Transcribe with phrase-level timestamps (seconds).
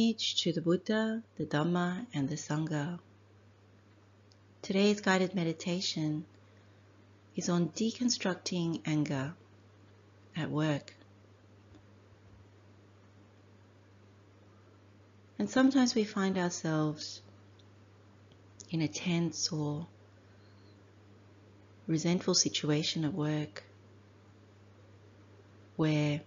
[0.00, 2.98] Homage to the Buddha, the Dhamma, and the Sangha.
[4.62, 6.24] Today's guided meditation
[7.36, 9.34] is on deconstructing anger
[10.34, 10.94] at work.
[15.38, 17.20] And sometimes we find ourselves
[18.70, 19.86] in a tense or
[21.86, 23.64] resentful situation at work
[25.76, 26.22] where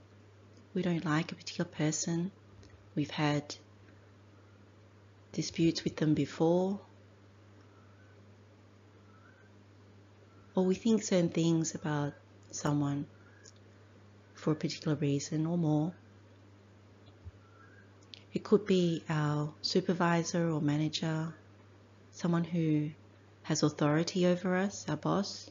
[0.75, 2.31] we don't like a particular person,
[2.93, 3.55] we've had
[5.33, 6.79] disputes with them before,
[10.55, 12.13] or we think certain things about
[12.51, 13.05] someone
[14.35, 15.93] for a particular reason or more.
[18.33, 21.33] It could be our supervisor or manager,
[22.11, 22.91] someone who
[23.43, 25.49] has authority over us, our boss,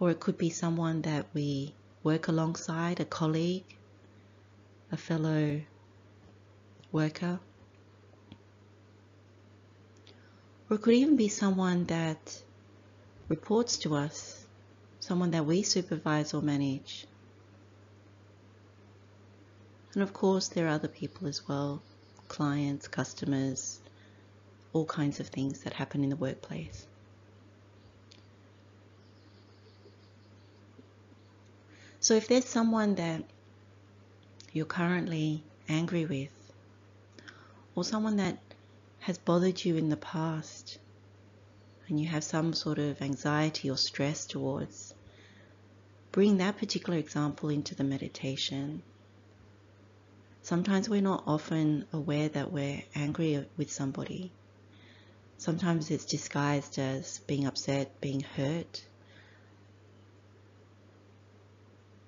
[0.00, 3.76] or it could be someone that we work alongside, a colleague,
[4.92, 5.60] a fellow
[6.92, 7.40] worker.
[10.68, 12.42] Or it could even be someone that
[13.28, 14.44] reports to us,
[15.00, 17.06] someone that we supervise or manage.
[19.94, 21.82] And of course, there are other people as well
[22.28, 23.80] clients, customers,
[24.72, 26.86] all kinds of things that happen in the workplace.
[32.00, 33.22] So if there's someone that
[34.52, 36.30] you're currently angry with,
[37.74, 38.38] or someone that
[39.06, 40.78] has bothered you in the past,
[41.86, 44.92] and you have some sort of anxiety or stress towards,
[46.10, 48.82] bring that particular example into the meditation.
[50.42, 54.32] Sometimes we're not often aware that we're angry with somebody.
[55.38, 58.84] Sometimes it's disguised as being upset, being hurt,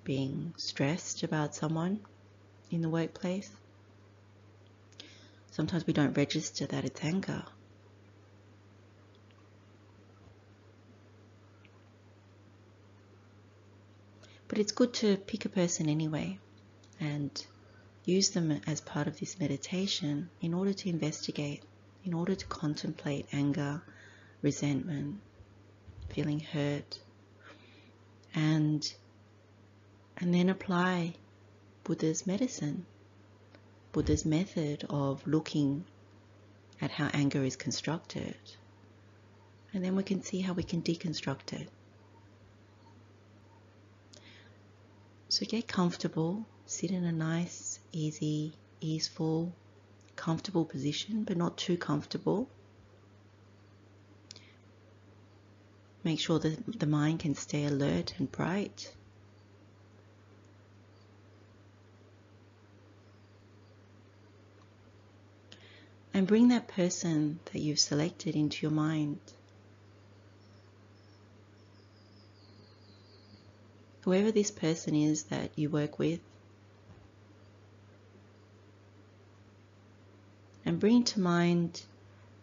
[0.03, 2.01] being stressed about someone
[2.69, 3.49] in the workplace.
[5.59, 7.43] Sometimes we don't register that it's anger.
[14.47, 16.39] But it's good to pick a person anyway
[17.01, 17.45] and
[18.05, 21.61] use them as part of this meditation in order to investigate,
[22.05, 23.81] in order to contemplate anger,
[24.41, 25.19] resentment,
[26.07, 27.01] feeling hurt,
[28.33, 28.93] and
[30.15, 31.15] and then apply
[31.83, 32.85] Buddha's medicine,
[33.91, 35.85] Buddha's method of looking
[36.81, 38.35] at how anger is constructed.
[39.73, 41.69] And then we can see how we can deconstruct it.
[45.29, 49.53] So get comfortable, sit in a nice, easy, easeful,
[50.15, 52.49] comfortable position, but not too comfortable.
[56.03, 58.93] Make sure that the mind can stay alert and bright.
[66.19, 69.19] And bring that person that you've selected into your mind.
[74.01, 76.19] Whoever this person is that you work with,
[80.65, 81.81] and bring to mind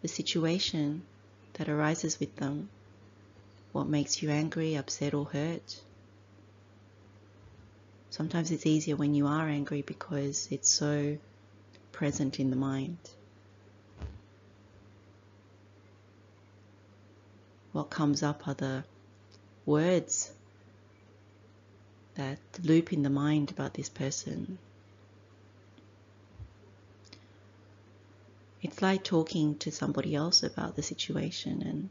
[0.01, 1.03] the situation
[1.53, 2.69] that arises with them,
[3.73, 5.81] what makes you angry, upset, or hurt.
[8.09, 11.19] Sometimes it's easier when you are angry because it's so
[11.91, 12.97] present in the mind.
[17.77, 18.83] What comes up are the
[19.63, 20.31] words
[22.15, 24.57] that loop in the mind about this person.
[28.63, 31.89] It's like talking to somebody else about the situation and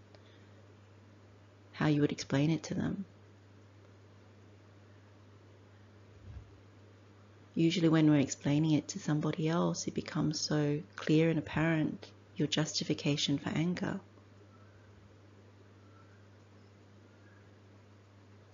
[1.71, 3.05] how you would explain it to them.
[7.55, 12.49] Usually, when we're explaining it to somebody else, it becomes so clear and apparent your
[12.49, 14.01] justification for anger.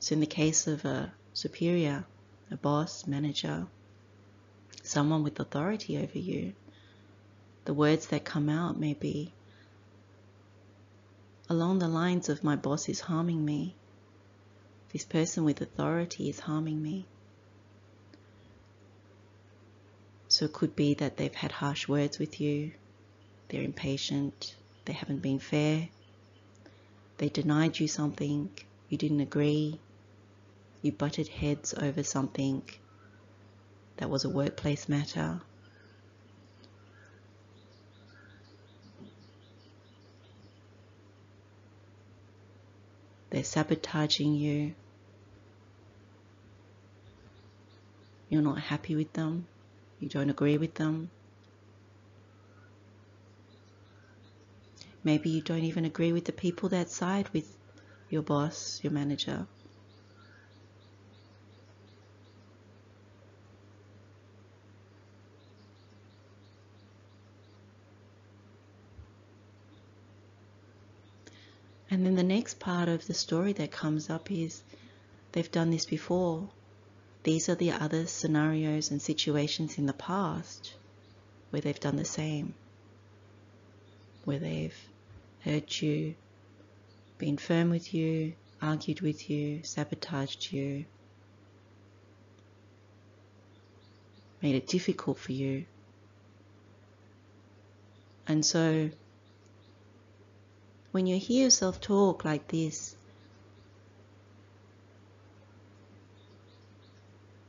[0.02, 2.04] So, in the case of a superior,
[2.50, 3.68] a boss, manager,
[4.82, 6.54] someone with authority over you,
[7.66, 9.32] the words that come out may be
[11.48, 13.76] along the lines of my boss is harming me.
[14.92, 17.06] This person with authority is harming me.
[20.26, 22.72] So it could be that they've had harsh words with you,
[23.50, 25.90] they're impatient, they haven't been fair,
[27.18, 28.50] they denied you something,
[28.88, 29.78] you didn't agree,
[30.82, 32.62] you butted heads over something
[33.96, 35.40] that was a workplace matter.
[43.30, 44.74] They're sabotaging you.
[48.28, 49.46] You're not happy with them.
[50.00, 51.10] You don't agree with them.
[55.04, 57.56] Maybe you don't even agree with the people that side with
[58.10, 59.46] your boss, your manager.
[72.52, 74.62] Next part of the story that comes up is
[75.32, 76.50] they've done this before.
[77.22, 80.74] These are the other scenarios and situations in the past
[81.48, 82.52] where they've done the same,
[84.26, 84.76] where they've
[85.40, 86.14] hurt you,
[87.16, 90.84] been firm with you, argued with you, sabotaged you,
[94.42, 95.64] made it difficult for you.
[98.28, 98.90] And so
[100.92, 102.94] when you hear yourself talk like this,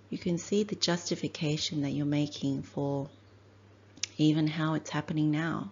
[0.10, 3.10] you can see the justification that you're making for
[4.18, 5.72] even how it's happening now.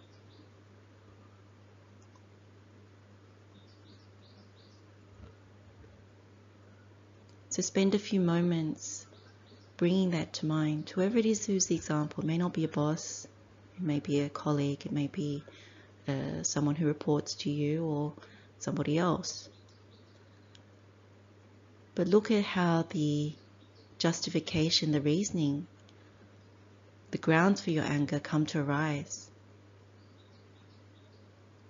[7.50, 9.06] So spend a few moments
[9.78, 10.90] bringing that to mind.
[10.90, 13.28] Whoever it is who's the example, it may not be a boss,
[13.78, 15.44] it may be a colleague, it may be
[16.12, 18.14] uh, someone who reports to you or
[18.60, 19.50] somebody else.
[21.96, 23.34] But look at how the
[23.98, 25.68] justification, the reasoning,
[27.12, 29.30] the grounds for your anger come to arise.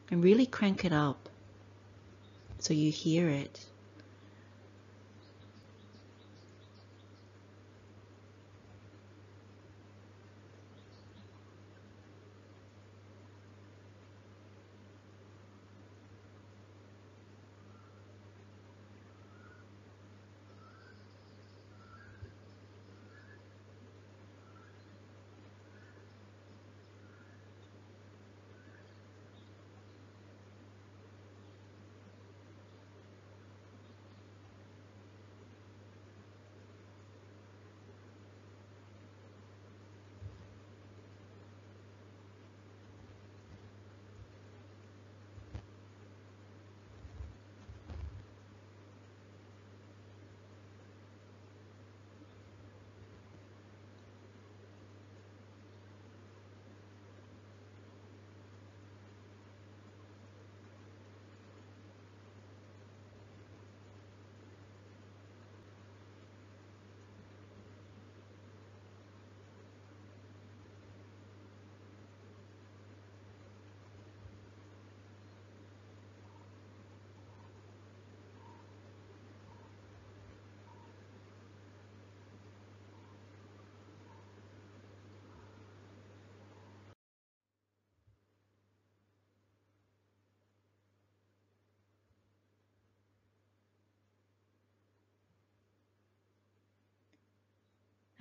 [0.10, 1.30] And really crank it up
[2.60, 3.66] so you hear it.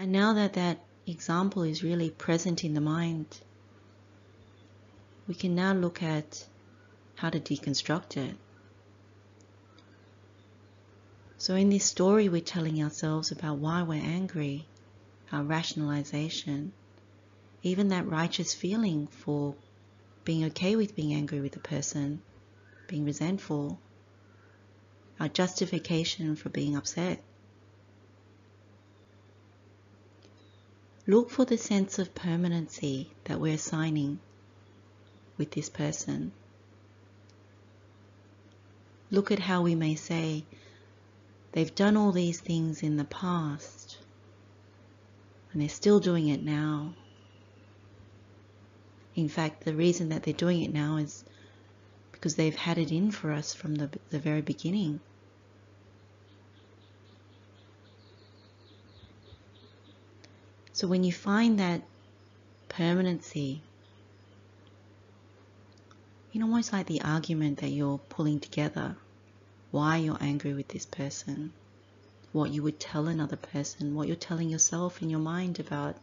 [0.01, 3.27] And now that that example is really present in the mind,
[5.29, 6.47] we can now look at
[7.17, 8.35] how to deconstruct it.
[11.37, 14.67] So, in this story, we're telling ourselves about why we're angry,
[15.33, 16.73] our rationalization,
[17.63, 19.55] even that righteous feeling for
[20.25, 22.23] being okay with being angry with a person,
[22.87, 23.79] being resentful,
[25.21, 27.23] our justification for being upset.
[31.07, 34.21] Look for the sense of permanency that we're assigning
[35.39, 36.33] with this person.
[39.11, 40.45] Look at how we may say,
[41.53, 43.99] they've done all these things in the past
[45.53, 46.95] and they're still doing it now.
[49.17, 51.25] In fact, the reason that they're doing it now is
[52.13, 55.01] because they've had it in for us from the, the very beginning.
[60.81, 61.83] So when you find that
[62.71, 63.61] permanency,
[66.33, 68.97] you know, almost like the argument that you're pulling together,
[69.73, 71.53] why you're angry with this person,
[72.33, 75.97] what you would tell another person, what you're telling yourself in your mind about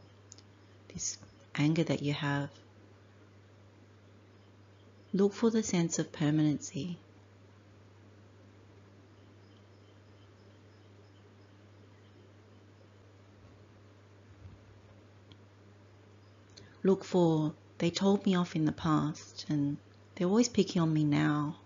[0.94, 1.18] this
[1.56, 2.52] anger that you have.
[5.12, 7.00] Look for the sense of permanency.
[16.88, 19.78] Look for, they told me off in the past and
[20.16, 21.58] they're always picking on me now.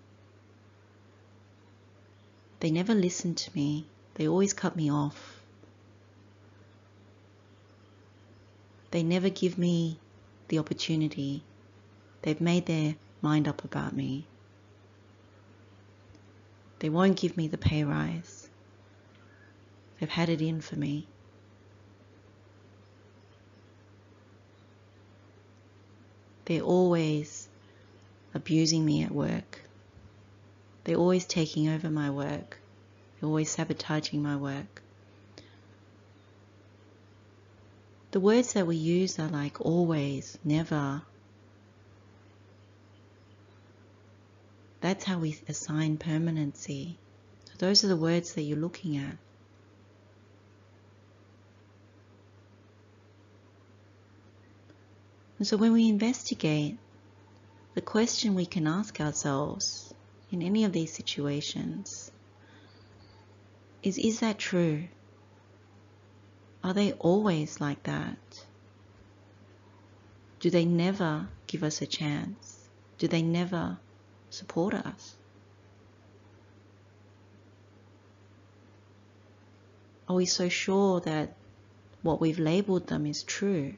[2.60, 3.86] They never listened to me,
[4.16, 5.42] they always cut me off.
[8.90, 10.00] They never give me
[10.50, 11.44] the opportunity.
[12.24, 14.26] They've made their mind up about me.
[16.80, 18.50] They won't give me the pay rise.
[20.00, 21.08] They've had it in for me.
[26.52, 27.48] They're always
[28.34, 29.62] abusing me at work.
[30.84, 32.60] They're always taking over my work.
[33.20, 34.82] They're always sabotaging my work.
[38.12, 41.04] The words that we use are like always, never.
[44.82, 46.98] That's how we assign permanency.
[47.46, 49.16] So those are the words that you're looking at.
[55.42, 56.78] And so when we investigate,
[57.74, 59.92] the question we can ask ourselves
[60.32, 62.12] in any of these situations
[63.82, 64.84] is Is that true?
[66.64, 68.46] Are they always like that?
[70.40, 72.70] Do they never give us a chance?
[73.00, 73.80] Do they never
[74.30, 75.16] support us?
[80.08, 81.36] Are we so sure that
[82.04, 83.74] what we've labeled them is true?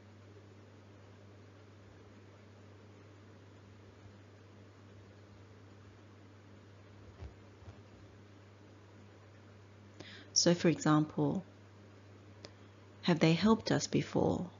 [10.44, 11.42] So, for example,
[13.00, 14.50] have they helped us before?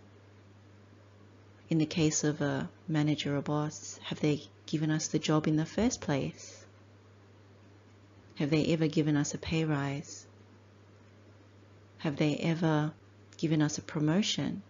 [1.69, 5.57] In the case of a manager or boss, have they given us the job in
[5.57, 6.65] the first place?
[8.37, 10.25] Have they ever given us a pay rise?
[11.99, 12.95] Have they ever
[13.37, 14.63] given us a promotion?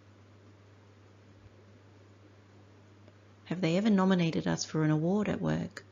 [3.45, 5.85] Have they ever nominated us for an award at work?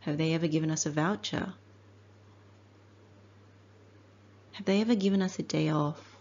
[0.00, 1.52] Have they ever given us a voucher?
[4.58, 6.16] Have they ever given us a day off?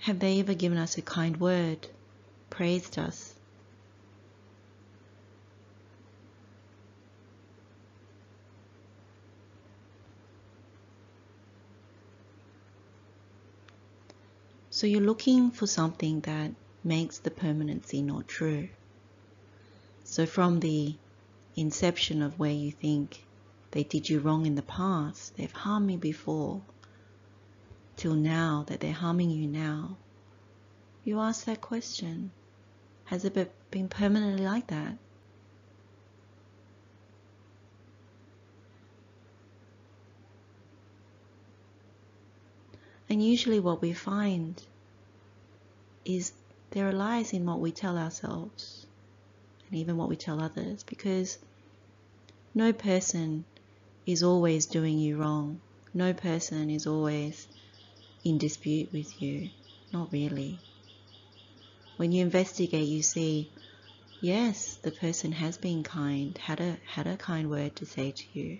[0.00, 1.86] Have they ever given us a kind word,
[2.50, 3.32] praised us?
[14.70, 16.50] So you're looking for something that
[16.82, 18.68] makes the permanency not true.
[20.10, 20.96] So, from the
[21.54, 23.26] inception of where you think
[23.72, 26.62] they did you wrong in the past, they've harmed me before,
[27.94, 29.98] till now that they're harming you now,
[31.04, 32.30] you ask that question.
[33.04, 34.96] Has it been permanently like that?
[43.10, 44.62] And usually, what we find
[46.06, 46.32] is
[46.70, 48.86] there are lies in what we tell ourselves
[49.68, 51.38] and even what we tell others because
[52.54, 53.44] no person
[54.06, 55.60] is always doing you wrong.
[55.92, 57.46] No person is always
[58.24, 59.50] in dispute with you.
[59.92, 60.58] Not really.
[61.96, 63.50] When you investigate, you see,
[64.20, 68.24] yes, the person has been kind, had a had a kind word to say to
[68.32, 68.58] you.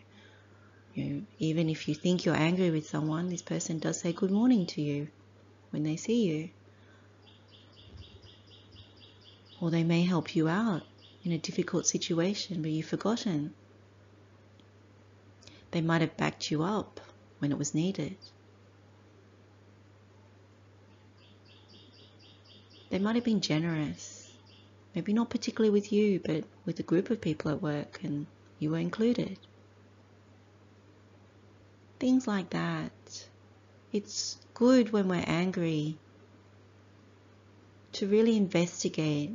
[0.95, 4.31] You know, even if you think you're angry with someone, this person does say good
[4.31, 5.09] morning to you
[5.71, 6.51] when they see you.
[9.61, 10.88] Or they may help you out
[11.25, 13.53] in a difficult situation, but you've forgotten.
[15.71, 17.01] They might have backed you up
[17.39, 18.17] when it was needed.
[22.91, 24.33] They might have been generous,
[24.95, 28.27] maybe not particularly with you, but with a group of people at work, and
[28.59, 29.39] you were included.
[31.99, 32.93] Things like that.
[33.93, 35.99] It's good when we're angry
[37.93, 39.33] to really investigate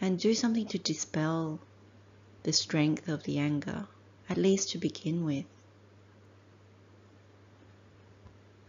[0.00, 1.60] and do something to dispel
[2.42, 3.86] the strength of the anger,
[4.28, 5.44] at least to begin with.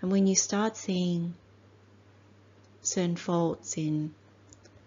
[0.01, 1.35] And when you start seeing
[2.81, 4.13] certain faults in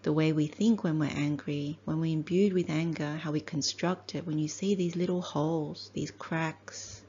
[0.02, 4.14] the way we think when we're angry, when we're imbued with anger, how we construct
[4.14, 7.00] it, when you see these little holes, these cracks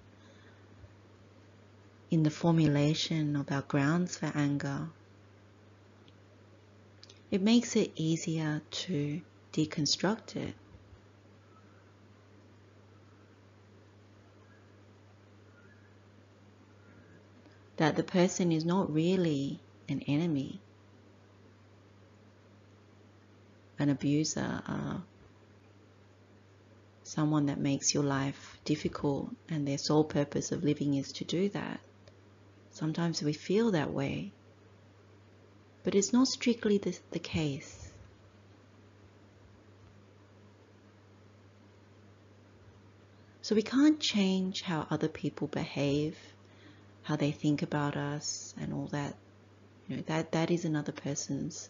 [2.10, 4.88] in the formulation of our grounds for anger,
[7.36, 10.56] it makes it easier to deconstruct it.
[17.76, 20.62] That the person is not really an enemy,
[23.78, 25.00] an abuser, uh,
[27.04, 31.50] someone that makes your life difficult, and their sole purpose of living is to do
[31.50, 31.82] that.
[32.72, 34.32] Sometimes we feel that way
[35.86, 37.92] but it's not strictly the, the case.
[43.44, 46.18] So we can't change how other people behave,
[47.04, 49.16] how they think about us and all that.
[49.88, 51.70] You know, that, that is another person's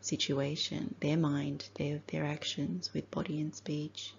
[0.00, 4.14] situation, their mind, their, their actions with body and speech.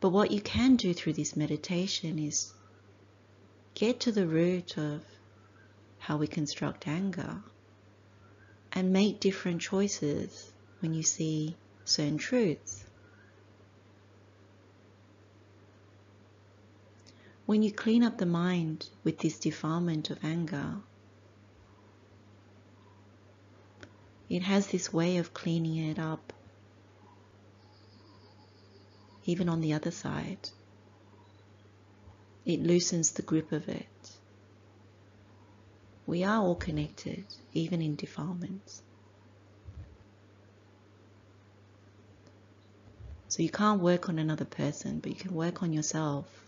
[0.00, 2.52] But what you can do through this meditation is
[3.72, 5.02] get to the root of
[6.06, 7.42] how we construct anger
[8.70, 12.84] and make different choices when you see certain truths.
[17.44, 20.76] When you clean up the mind with this defilement of anger,
[24.28, 26.32] it has this way of cleaning it up,
[29.24, 30.50] even on the other side.
[32.44, 33.86] It loosens the grip of it.
[36.06, 38.82] We are all connected, even in defilements.
[43.28, 46.45] So you can't work on another person, but you can work on yourself.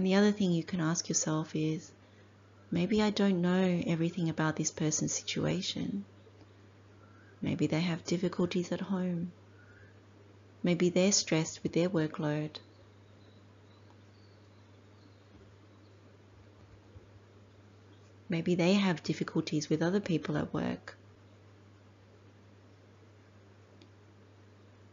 [0.00, 1.92] And the other thing you can ask yourself is
[2.70, 6.06] maybe I don't know everything about this person's situation.
[7.42, 9.32] Maybe they have difficulties at home.
[10.62, 12.52] Maybe they're stressed with their workload.
[18.30, 20.96] Maybe they have difficulties with other people at work.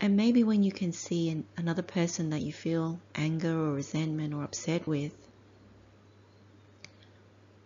[0.07, 4.33] And maybe when you can see an, another person that you feel anger or resentment
[4.33, 5.13] or upset with,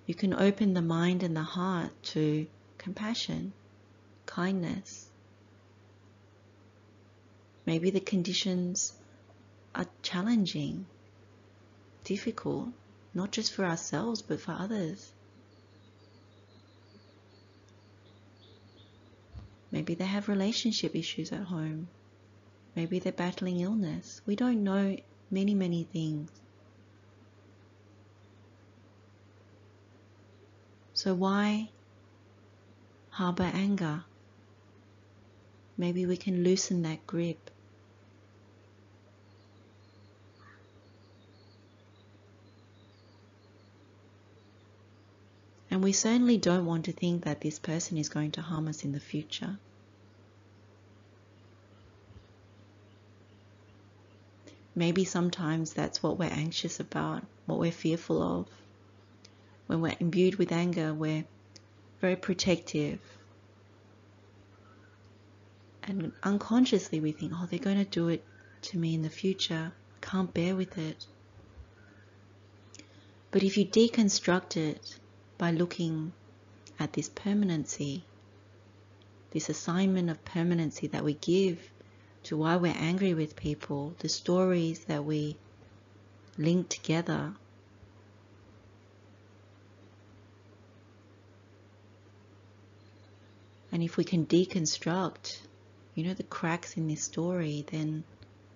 [0.07, 2.47] you can open the mind and the heart to
[2.79, 3.53] compassion,
[4.25, 5.07] kindness.
[7.67, 8.93] Maybe the conditions
[9.75, 10.87] are challenging,
[12.03, 12.69] difficult,
[13.13, 15.11] not just for ourselves but for others.
[19.69, 21.87] Maybe they have relationship issues at home.
[22.75, 24.21] Maybe they're battling illness.
[24.25, 24.97] We don't know
[25.29, 26.29] many, many things.
[30.93, 31.69] So why
[33.09, 34.03] harbor anger?
[35.77, 37.49] Maybe we can loosen that grip.
[45.71, 48.83] And we certainly don't want to think that this person is going to harm us
[48.83, 49.57] in the future.
[54.75, 58.47] Maybe sometimes that's what we're anxious about, what we're fearful of.
[59.67, 61.25] When we're imbued with anger, we're
[61.99, 62.99] very protective.
[65.83, 68.23] And unconsciously we think, oh, they're going to do it
[68.63, 69.73] to me in the future.
[69.73, 71.05] I Can't bear with it.
[73.31, 74.99] But if you deconstruct it
[75.37, 76.13] by looking
[76.79, 78.03] at this permanency,
[79.31, 81.71] this assignment of permanency that we give
[82.23, 85.37] to why we're angry with people, the stories that we
[86.37, 87.33] link together.
[93.71, 95.39] And if we can deconstruct,
[95.95, 98.03] you know, the cracks in this story, then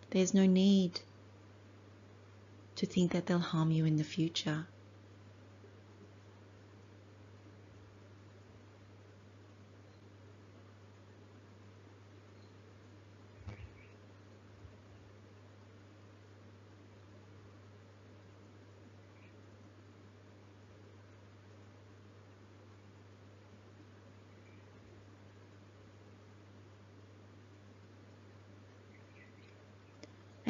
[0.09, 0.99] there's no need
[2.75, 4.67] to think that they'll harm you in the future.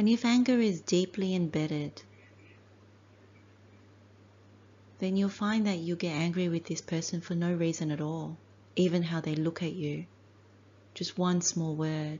[0.05, 2.03] And if anger is deeply embedded,
[4.99, 8.37] then you'll find that you get angry with this person for no reason at all,
[8.75, 10.05] even how they look at you.
[10.93, 12.19] Just one small word.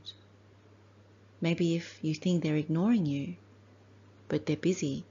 [1.40, 3.36] Maybe if you think they're ignoring you,
[4.26, 5.04] but they're busy.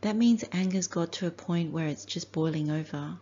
[0.00, 3.18] That means anger's got to a point where it's just boiling over,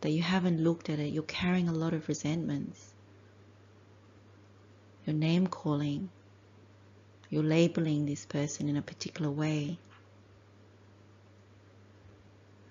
[0.00, 2.94] that you haven't looked at it, you're carrying a lot of resentments
[5.06, 6.10] your name calling,
[7.30, 9.78] you're labeling this person in a particular way.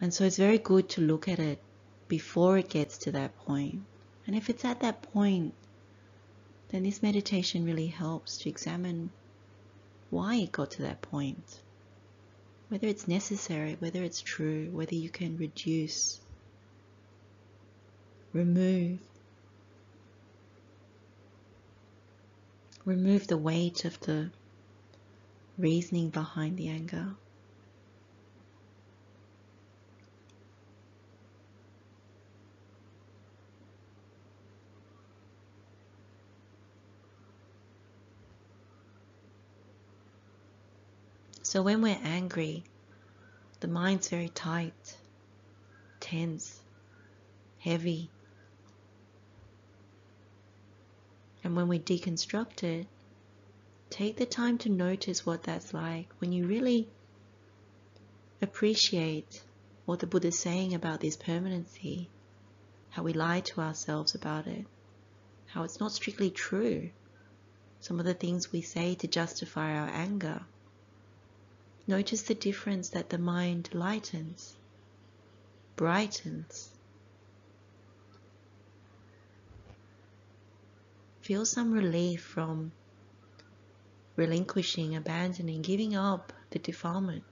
[0.02, 1.60] And so it's very good to look at it
[2.08, 3.82] before it gets to that point.
[4.28, 5.54] And if it's at that point,
[6.70, 9.10] then this meditation really helps to examine
[10.10, 11.62] why it got to that point.
[12.70, 16.20] Whether it's necessary, whether it's true, whether you can reduce,
[18.34, 19.00] remove,
[22.90, 24.32] remove the weight of the
[25.60, 27.14] reasoning behind the anger.
[41.44, 42.64] So when we're angry,
[43.60, 44.98] the mind's very tight,
[46.00, 46.60] tense,
[47.60, 48.10] heavy.
[51.50, 52.86] And when we deconstruct it,
[53.90, 56.88] take the time to notice what that's like when you really
[58.40, 59.42] appreciate
[59.88, 62.08] what the Buddha is saying about this permanency,
[62.92, 64.68] how we lie to ourselves about it,
[65.48, 66.92] how it's not strictly true.
[67.80, 70.44] Some of the things we say to justify our anger
[71.88, 74.56] Notice the difference that the mind lightens,
[75.76, 76.70] brightens.
[81.30, 82.72] Feel some relief from
[84.16, 87.24] relinquishing, abandoning, giving up the defilement.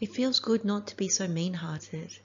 [0.00, 2.18] It feels good not to be so mean hearted.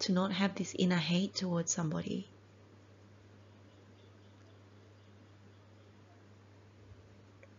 [0.00, 2.28] to not have this inner hate towards somebody.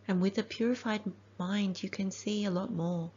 [0.08, 1.02] And with a purified
[1.38, 3.10] mind, you can see a lot more.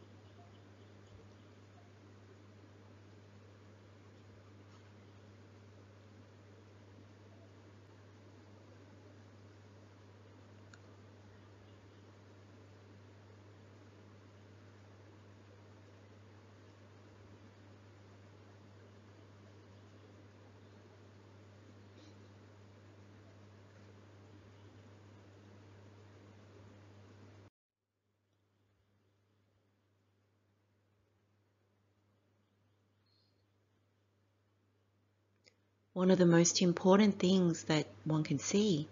[35.94, 38.88] One of the most important things that one can see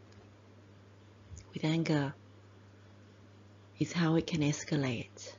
[1.55, 2.13] with anger
[3.79, 5.33] is how it can escalate.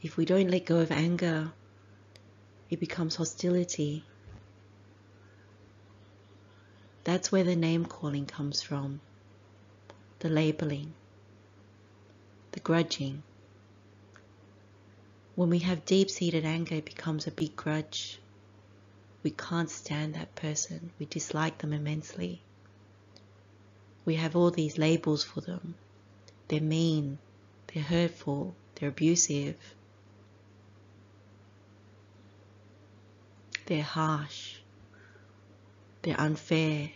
[0.00, 1.50] If we don't let go of anger,
[2.70, 4.04] it becomes hostility.
[7.02, 9.00] That's where the name calling comes from,
[10.20, 10.94] the labeling,
[12.52, 13.24] the grudging.
[15.36, 18.20] When we have deep seated anger, it becomes a big grudge.
[19.24, 22.42] We can't stand that person, we dislike them immensely.
[24.04, 25.74] We have all these labels for them.
[26.48, 27.18] They're mean,
[27.66, 29.56] they're hurtful, they're abusive,
[33.66, 34.56] they're harsh,
[36.02, 36.90] they're unfair,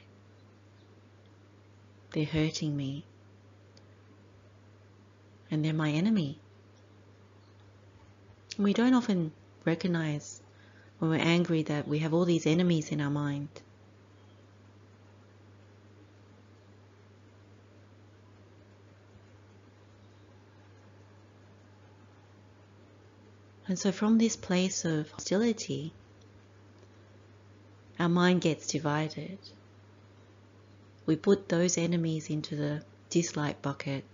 [2.12, 3.05] they're hurting me,
[5.51, 6.38] and they're my enemy.
[8.58, 9.30] We don't often
[9.64, 10.42] recognize
[10.98, 13.48] when we're angry that we have all these enemies in our mind.
[23.68, 25.92] And so, from this place of hostility,
[28.00, 29.38] our mind gets divided.
[31.06, 34.04] We put those enemies into the dislike bucket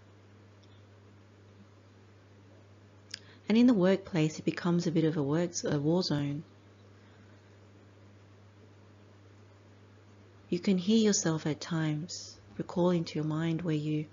[3.48, 6.44] And in the workplace, it becomes a bit of a, work, a war zone.
[10.48, 14.07] You can hear yourself at times recalling to your mind where you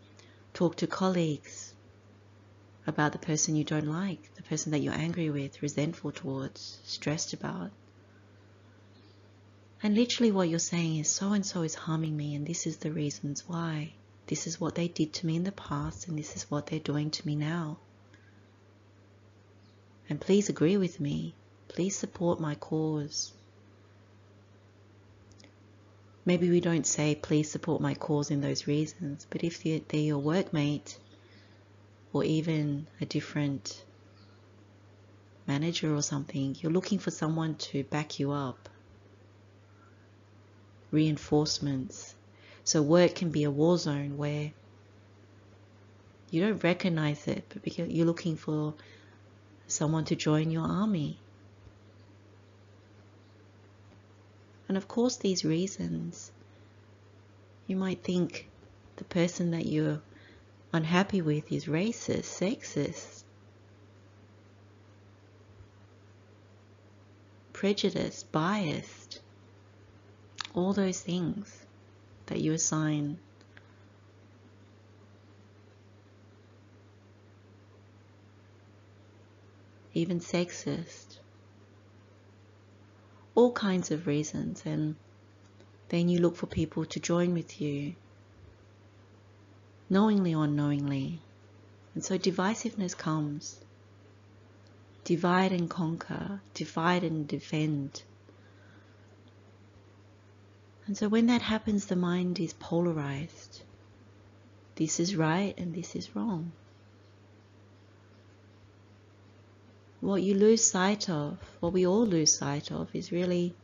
[0.53, 1.73] talk to colleagues
[2.87, 7.33] about the person you don't like, the person that you're angry with, resentful towards, stressed
[7.33, 7.71] about.
[9.83, 12.77] And literally, what you're saying is so and so is harming me, and this is
[12.77, 13.93] the reasons why.
[14.27, 16.79] This is what they did to me in the past, and this is what they're
[16.79, 17.77] doing to me now.
[20.09, 21.33] And please agree with me.
[21.67, 23.31] Please support my cause.
[26.25, 30.21] Maybe we don't say, please support my cause in those reasons, but if they're, your
[30.21, 30.97] workmate
[32.13, 33.83] or even a different
[35.47, 38.69] manager or something, you're looking for someone to back you up.
[40.91, 42.13] Reinforcements.
[42.63, 44.51] So work can be a war zone where
[46.29, 48.75] you don't recognize it, but you're looking for
[49.71, 51.19] someone to join your army.
[54.67, 56.31] And of course, these reasons,
[57.67, 58.49] you might think
[58.97, 60.01] the person that you're
[60.71, 63.23] unhappy with is racist, sexist,
[67.53, 69.19] prejudiced, biased,
[70.53, 71.65] all those things
[72.27, 73.19] that you assign.
[79.93, 81.19] Even sexist.
[83.35, 84.95] All kinds of reasons, and
[85.89, 87.95] then you look for people to join with you,
[89.89, 91.19] knowingly or unknowingly.
[91.93, 93.59] And so divisiveness comes.
[95.03, 98.03] Divide and conquer, divide and defend.
[100.87, 103.61] And so when that happens, the mind is polarized.
[104.75, 106.53] This is right and this is wrong.
[110.01, 113.55] What you lose sight of, what we all lose sight of, is really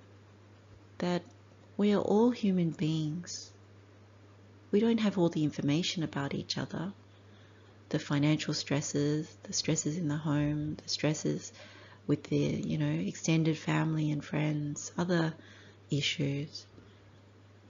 [1.00, 1.23] that
[1.76, 3.52] we are all human beings.
[4.71, 6.93] We don't have all the information about each other
[7.89, 11.54] the financial stresses, the stresses in the home, the stresses
[12.06, 15.34] with the, you know, extended family and friends, other
[15.89, 16.65] issues.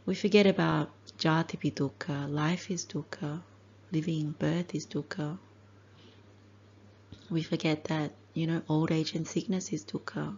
[0.06, 3.42] We forget about jati dukkha, life is dukkha,
[3.92, 5.38] living, birth is dukkha.
[7.30, 10.38] We forget that, you know, old age and sickness is dukkha.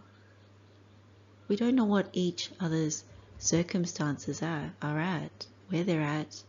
[1.48, 3.04] We don't know what each other's
[3.36, 6.42] circumstances are, are at, where they're at,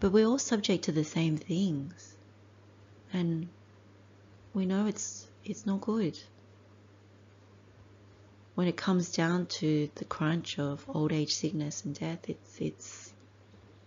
[0.00, 2.14] but we're all subject to the same things.
[3.10, 3.48] And
[4.52, 6.18] we know it's it's not good.
[8.54, 13.14] When it comes down to the crunch of old age sickness and death, it's it's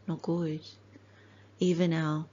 [0.07, 0.61] not good.
[1.59, 2.25] Even our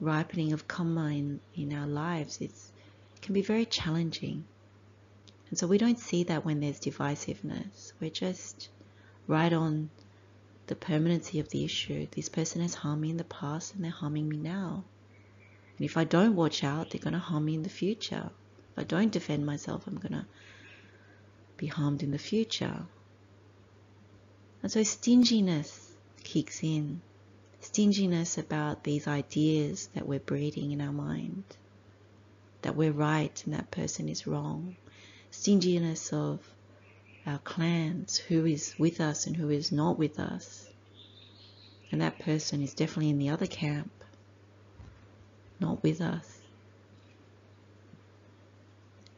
[0.00, 2.67] ripening of karma in, in our lives, it's it
[3.28, 4.42] can be very challenging.
[5.50, 7.92] And so we don't see that when there's divisiveness.
[8.00, 8.70] We're just
[9.26, 9.90] right on
[10.66, 12.06] the permanency of the issue.
[12.10, 14.82] This person has harmed me in the past and they're harming me now.
[15.76, 18.30] And if I don't watch out, they're going to harm me in the future.
[18.72, 20.24] If I don't defend myself, I'm going to
[21.58, 22.86] be harmed in the future.
[24.62, 25.92] And so stinginess
[26.24, 27.02] kicks in.
[27.60, 31.44] Stinginess about these ideas that we're breeding in our mind.
[32.62, 34.76] That we're right and that person is wrong.
[35.30, 36.40] Stinginess of
[37.26, 40.66] our clans, who is with us and who is not with us.
[41.90, 43.90] And that person is definitely in the other camp,
[45.60, 46.38] not with us.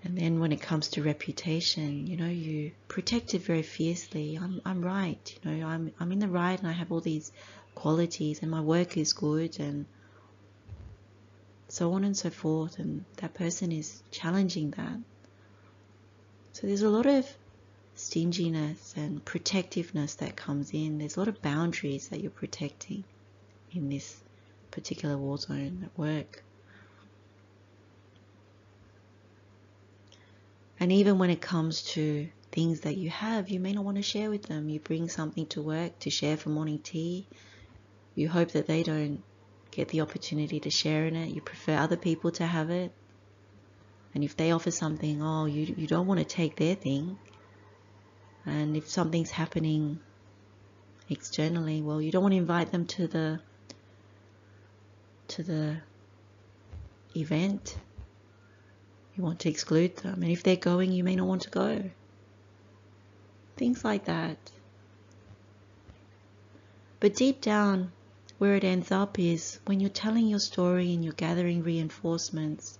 [0.03, 4.39] And then when it comes to reputation, you know, you protect it very fiercely.
[4.41, 7.33] I'm, I'm right, you know, I'm, I'm in the right and I have all these
[7.75, 9.87] qualities and my work is good and
[11.71, 12.79] so on and so forth.
[12.79, 14.99] And that person is challenging that.
[16.53, 17.27] So there's a lot of
[17.95, 20.99] stinginess and protectiveness that comes in.
[20.99, 23.05] There's a lot of boundaries that you're protecting
[23.73, 24.21] in this
[24.71, 26.43] particular war zone at work.
[30.79, 34.03] And even when it comes to things that you have, you may not want to
[34.03, 34.69] share with them.
[34.69, 37.27] You bring something to work to share for morning tea.
[38.15, 39.23] You hope that they don't
[39.71, 41.35] get the opportunity to share in it.
[41.35, 42.93] You prefer other people to have it.
[44.15, 47.17] And if they offer something, oh, you, you don't want to take their thing,
[48.45, 50.01] and if something's happening
[51.09, 53.41] externally, well, you don't want to invite them to the
[55.29, 55.77] to the
[57.15, 57.77] event.
[59.15, 61.91] You want to exclude them, and if they're going, you may not want to go.
[63.57, 64.39] Things like that.
[66.99, 67.93] But deep down,
[68.41, 72.79] where it ends up is when you're telling your story and you're gathering reinforcements,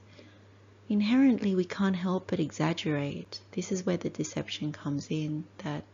[0.89, 3.39] inherently we can't help but exaggerate.
[3.53, 5.85] This is where the deception comes in that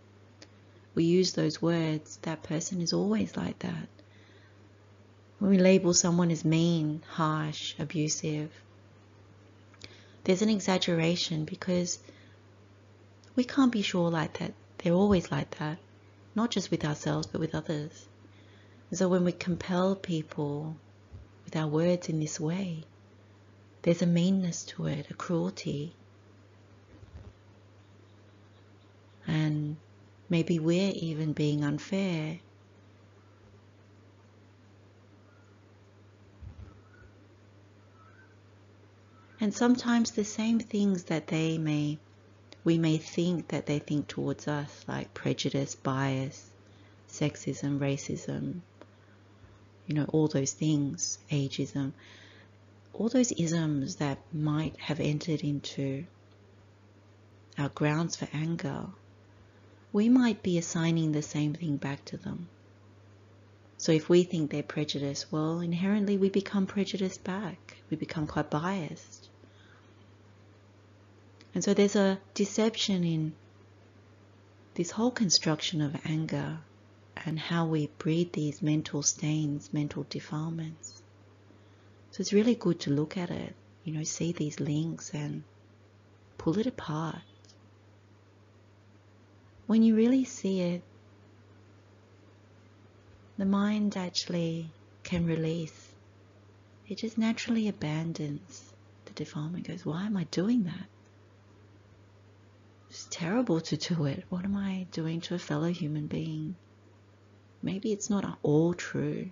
[0.94, 3.88] we use those words, that person is always like that.
[5.40, 8.52] When we label someone as mean, harsh, abusive,
[10.22, 11.98] there's an exaggeration because
[13.34, 14.54] we can't be sure like that.
[14.78, 15.78] They're always like that,
[16.36, 18.06] not just with ourselves but with others.
[18.92, 20.76] So when we compel people
[21.44, 22.84] with our words in this way,
[23.82, 25.92] there's a meanness to it, a cruelty.
[29.26, 29.76] And
[30.28, 32.38] maybe we're even being unfair.
[39.40, 41.98] And sometimes the same things that they may,
[42.62, 46.50] we may think that they think towards us, like prejudice, bias,
[47.08, 48.60] sexism, racism,
[49.86, 51.92] you know, all those things, ageism
[52.98, 56.04] all those isms that might have entered into
[57.58, 58.86] our grounds for anger,
[59.92, 62.48] we might be assigning the same thing back to them.
[63.78, 67.76] So if we think they're prejudiced, well, inherently we become prejudiced back.
[67.90, 69.28] We become quite biased.
[71.54, 73.34] And so there's a deception in
[74.74, 76.58] this whole construction of anger
[77.24, 81.02] and how we breed these mental stains, mental defilements.
[82.10, 85.42] So it's really good to look at it, you know, see these links and
[86.38, 87.22] pull it apart.
[89.66, 90.82] When you really see it,
[93.38, 94.70] the mind actually
[95.02, 95.88] can release.
[96.88, 98.72] It just naturally abandons
[99.06, 100.86] the defilement, goes, Why am I doing that?
[102.88, 104.24] It's terrible to do it.
[104.28, 106.54] What am I doing to a fellow human being?
[107.66, 109.30] Maybe it's not all true.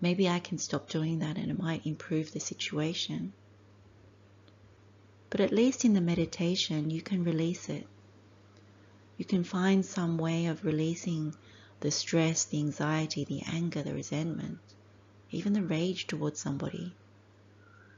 [0.00, 3.34] Maybe I can stop doing that and it might improve the situation.
[5.28, 7.86] But at least in the meditation, you can release it.
[9.18, 11.34] You can find some way of releasing
[11.80, 14.60] the stress, the anxiety, the anger, the resentment,
[15.30, 16.94] even the rage towards somebody.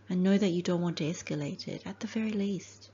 [0.09, 2.91] And know that you don't want to escalate it at the very least.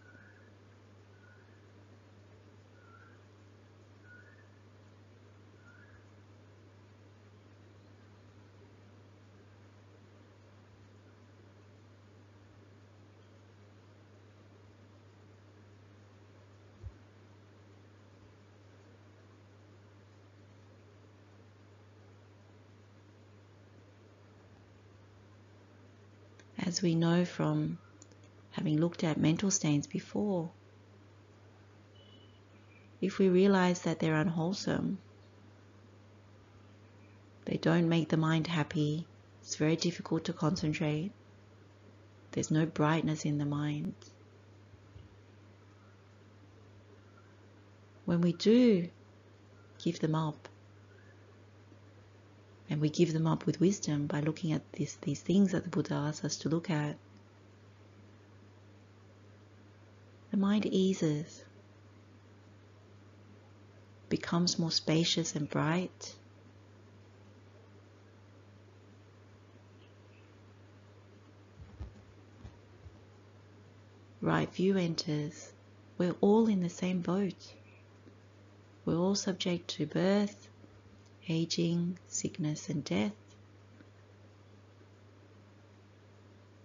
[26.82, 27.78] We know from
[28.52, 30.50] having looked at mental stains before,
[33.00, 34.98] if we realize that they're unwholesome,
[37.46, 39.06] they don't make the mind happy,
[39.40, 41.12] it's very difficult to concentrate,
[42.32, 43.94] there's no brightness in the mind.
[48.04, 48.88] When we do
[49.82, 50.48] give them up,
[52.70, 55.70] and we give them up with wisdom by looking at this, these things that the
[55.70, 56.96] Buddha asks us to look at.
[60.30, 61.42] The mind eases,
[64.09, 66.14] becomes more spacious and bright.
[74.20, 75.50] Right view enters.
[75.96, 77.52] We're all in the same boat.
[78.85, 80.49] We're all subject to birth,
[81.30, 83.12] aging, sickness, and death.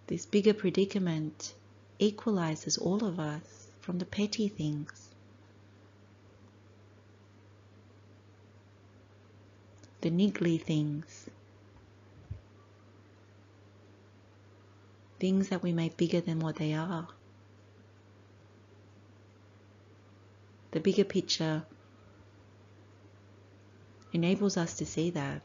[0.08, 1.54] This bigger predicament
[2.00, 5.10] equalizes all of us from the petty things.
[10.02, 11.30] The niggly things.
[15.20, 17.08] Things that we make bigger than what they are.
[20.72, 21.64] The bigger picture
[24.16, 25.42] enables us to see that.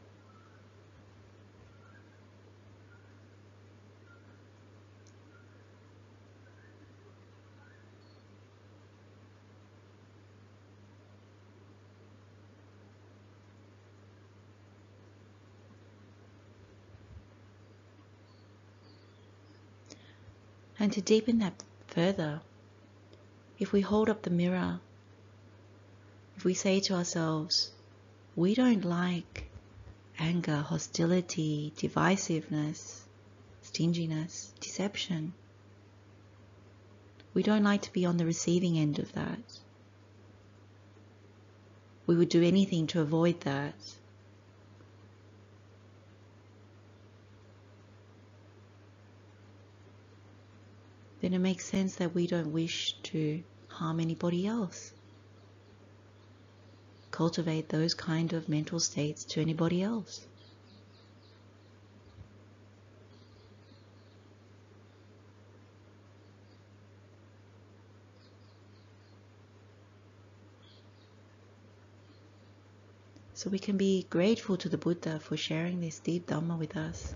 [20.78, 22.40] And to deepen that further,
[23.58, 24.80] if we hold up the mirror,
[26.36, 27.72] if we say to ourselves,
[28.40, 29.50] we don't like
[30.18, 33.00] anger, hostility, divisiveness,
[33.60, 35.34] stinginess, deception.
[37.34, 39.58] We don't like to be on the receiving end of that.
[42.06, 43.74] We would do anything to avoid that.
[51.20, 54.94] Then it makes sense that we don't wish to harm anybody else
[57.20, 60.26] cultivate those kind of mental states to anybody else.
[73.34, 77.14] So we can be grateful to the Buddha for sharing this deep Dhamma with us.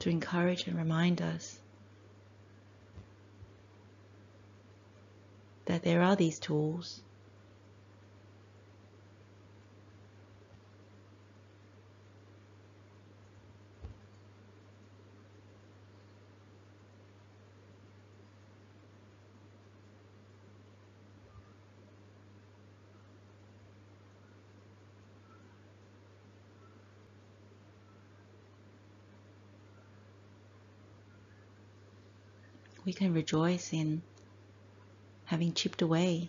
[0.00, 1.61] To encourage and remind us
[5.72, 7.00] that there are these tools.
[32.84, 34.02] We can rejoice in
[35.32, 36.28] having chipped away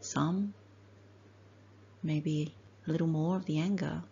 [0.00, 0.54] some,
[2.02, 2.54] maybe
[2.86, 4.02] a little more of the anger,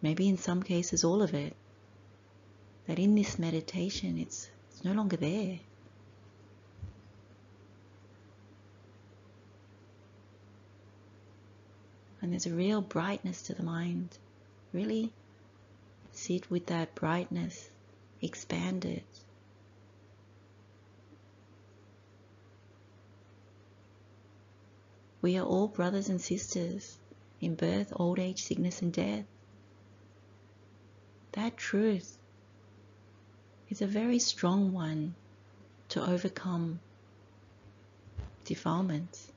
[0.00, 1.56] maybe in some cases all of it.
[2.86, 5.58] that in this meditation it's, it's no longer there.
[12.20, 14.16] And there's a real brightness to the mind.
[14.72, 15.12] Really
[16.12, 17.68] sit with that brightness,
[18.20, 19.02] expand it.
[25.22, 26.98] We are all brothers and sisters
[27.40, 29.24] in birth, old age, sickness, and death.
[31.32, 32.18] That truth
[33.70, 35.14] is a very strong one
[35.90, 36.80] to overcome
[38.44, 39.31] defilements.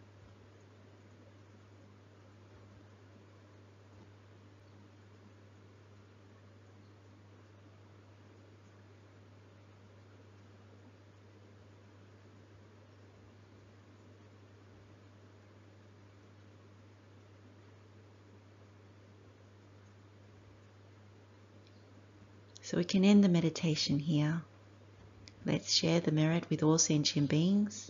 [22.76, 24.42] So we can end the meditation here.
[25.46, 27.90] Let's share the merit with all sentient beings.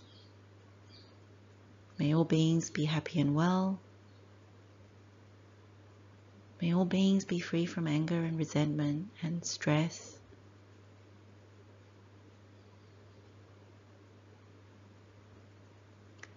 [1.97, 3.79] May all beings be happy and well.
[6.61, 10.19] May all beings be free from anger and resentment and stress.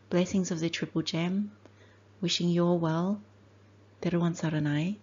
[0.09, 1.53] Blessings of the Triple Gem,
[2.23, 3.21] wishing you all well.
[4.01, 4.97] Teruan Saranai.